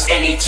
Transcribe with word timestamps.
It's 0.00 0.08
getting 0.08 0.38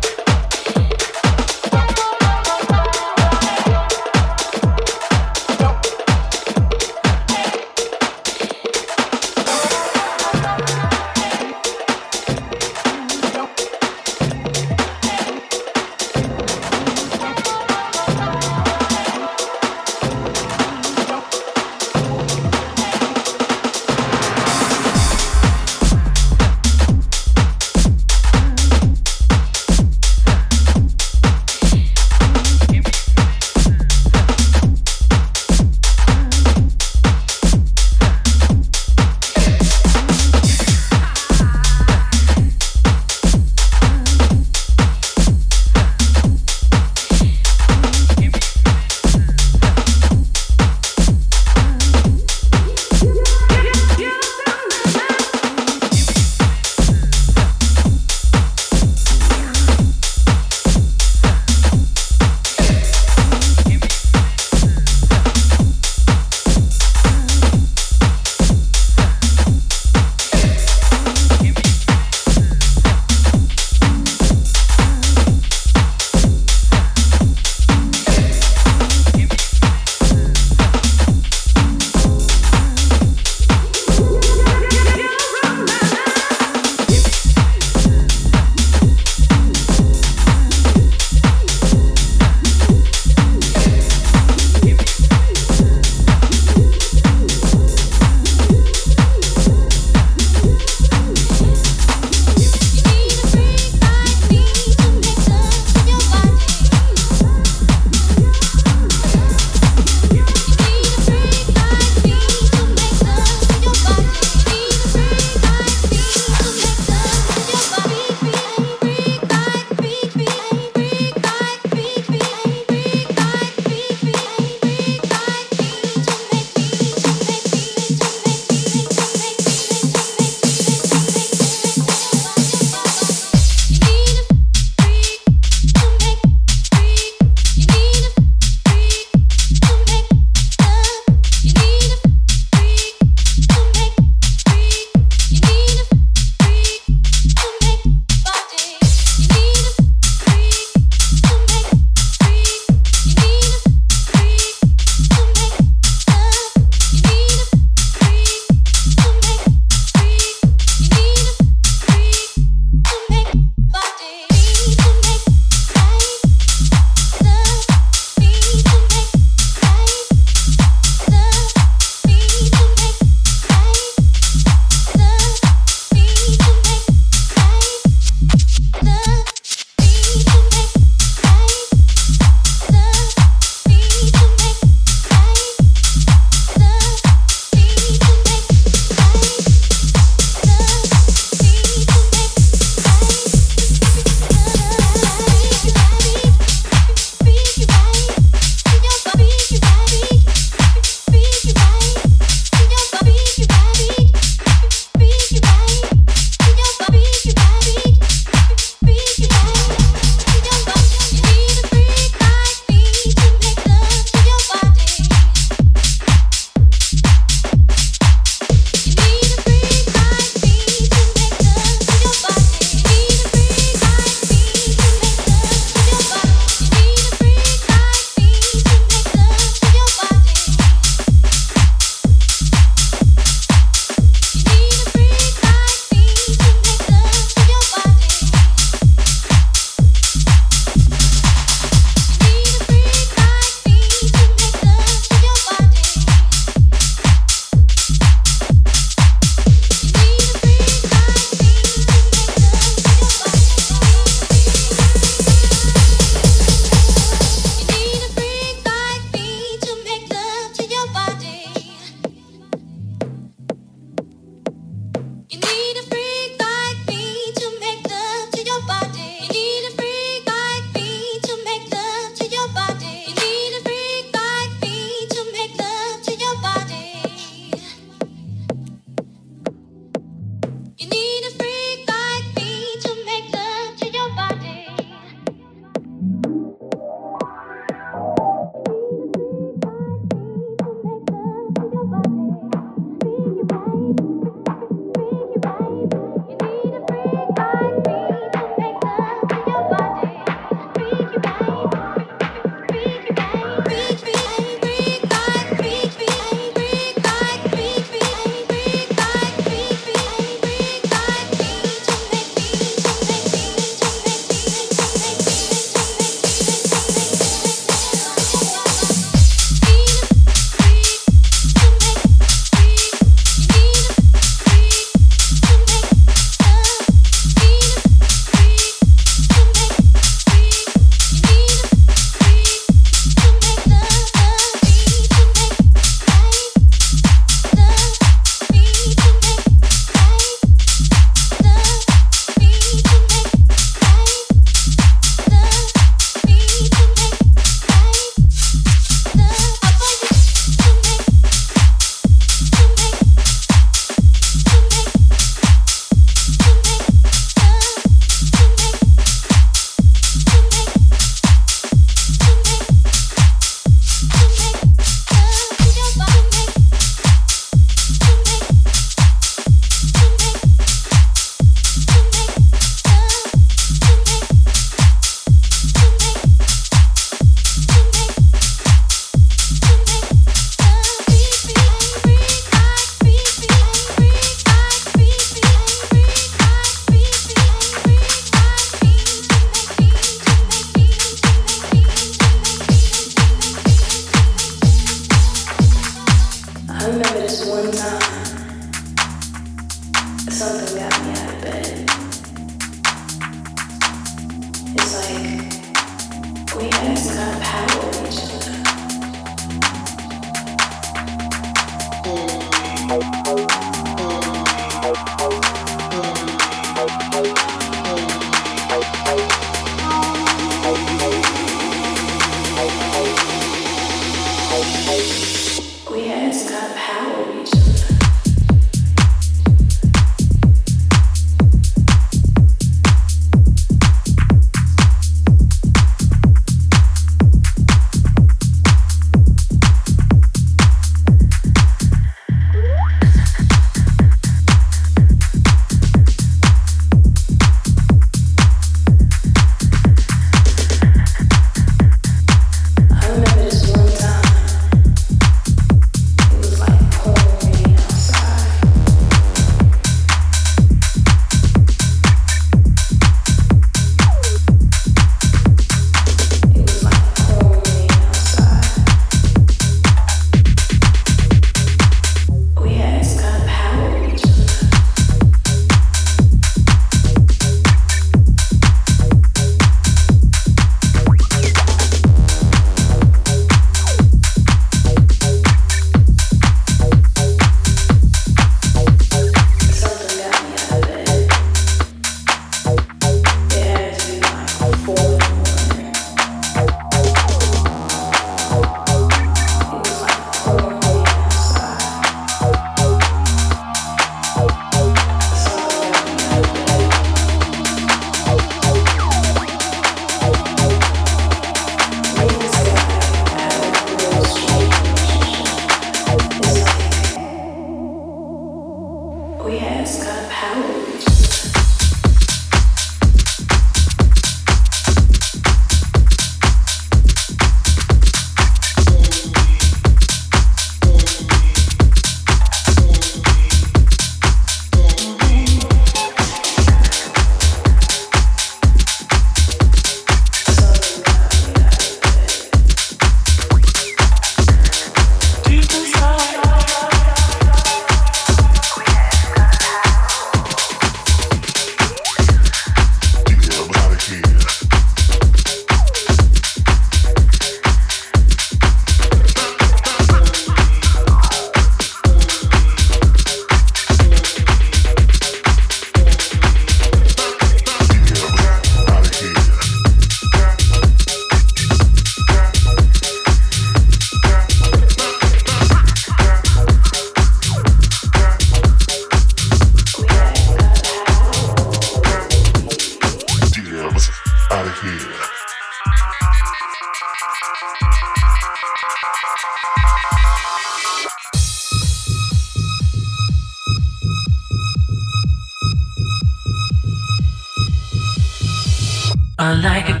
I 599.44 599.54
like 599.54 599.88
it. 599.90 600.00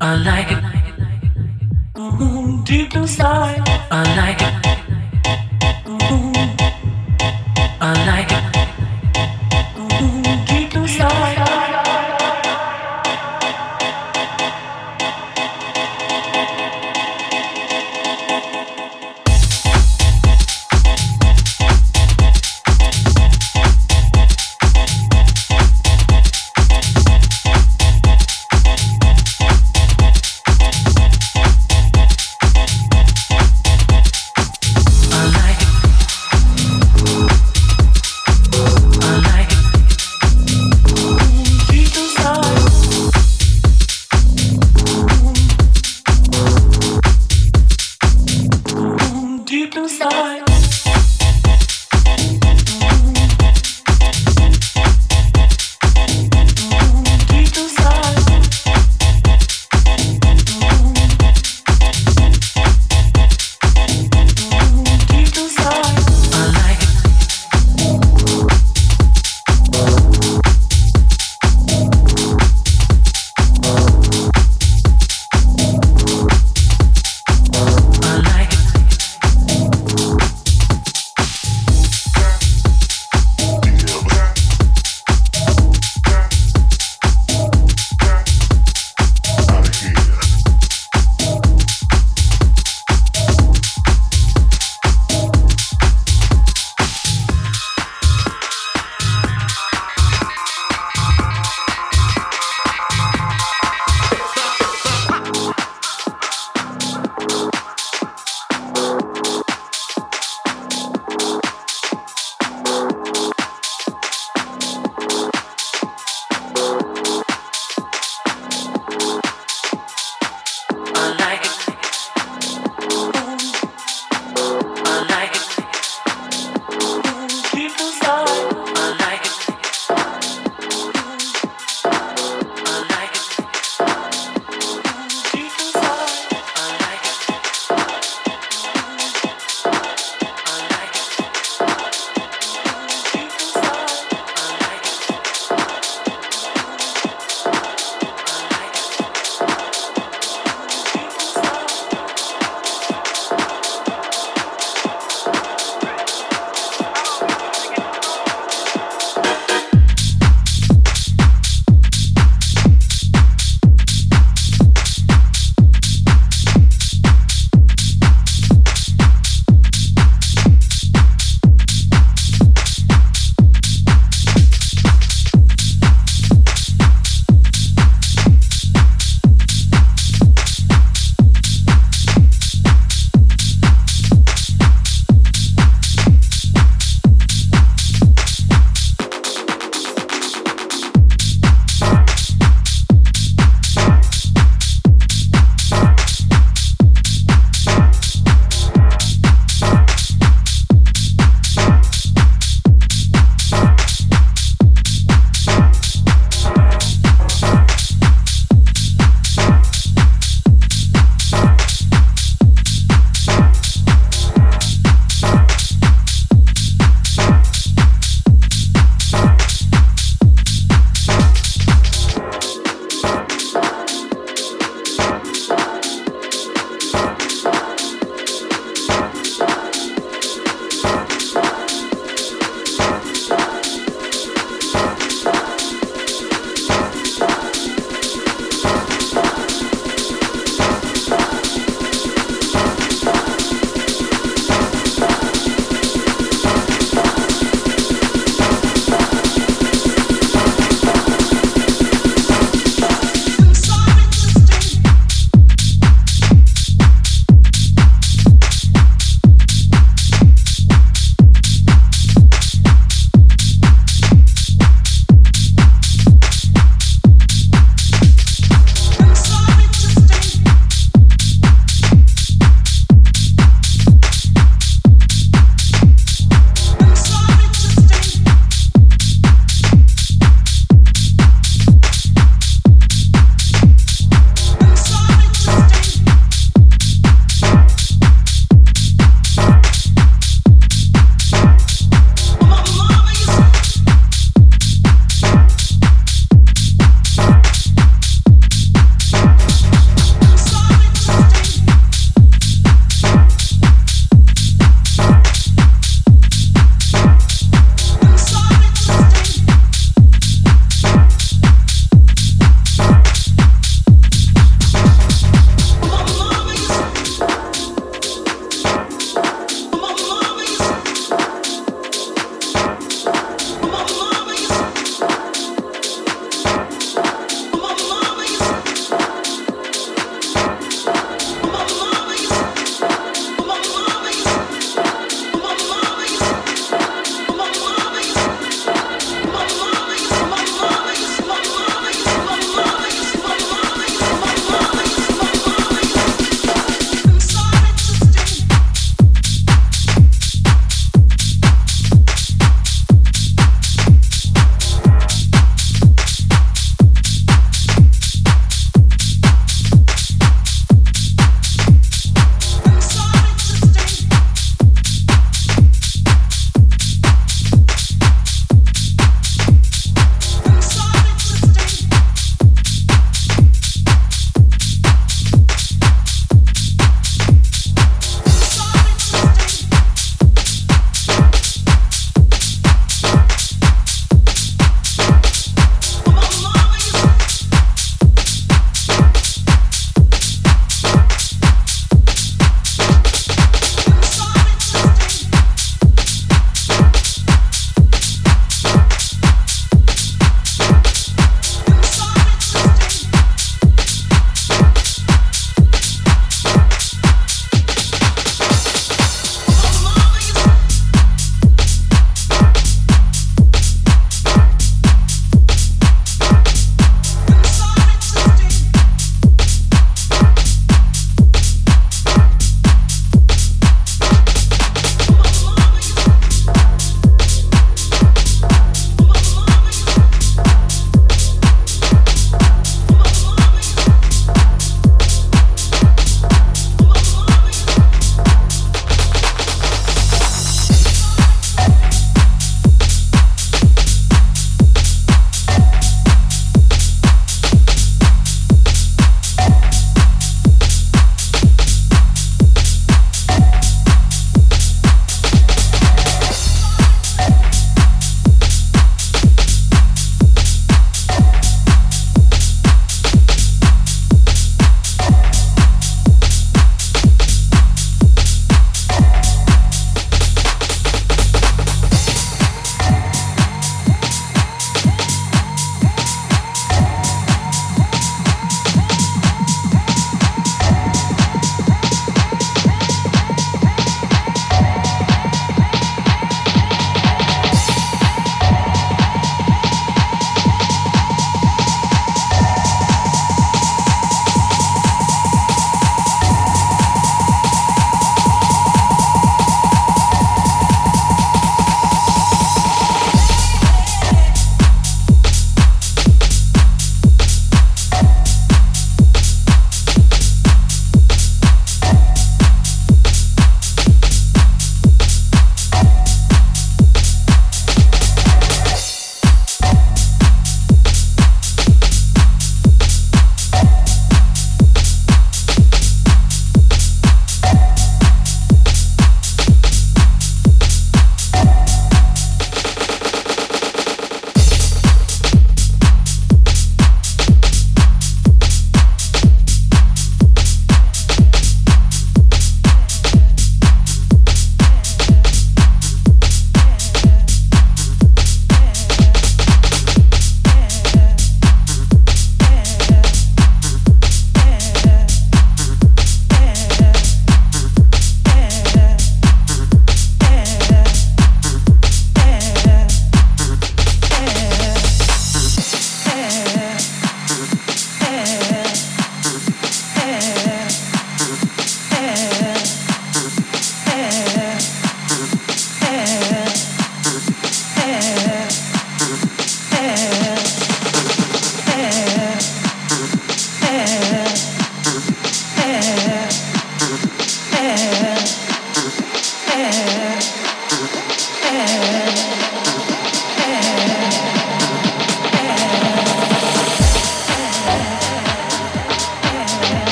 I 0.00 0.14
like 0.28 0.52
it. 0.52 0.62
Deep 2.64 2.94
inside, 2.94 3.68
I 3.90 4.02
like 4.16 4.40
it. 4.40 4.73